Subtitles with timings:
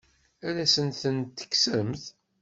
[0.47, 2.03] Ad asen-tent-tekksemt?